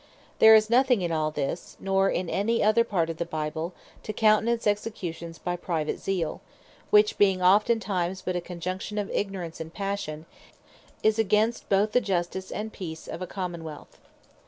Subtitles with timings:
[0.39, 4.11] There is nothing in all this, nor in any other part of the Bible, to
[4.11, 6.41] countenance Executions by Private Zeal;
[6.89, 10.25] which being oftentimes but a conjunction of Ignorance and Passion,
[11.03, 13.99] is against both the Justice and Peace of a Common wealth.